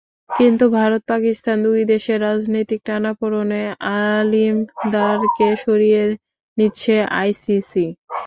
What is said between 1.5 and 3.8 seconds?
দুই দেশের রাজনৈতিক টানাপোড়েনে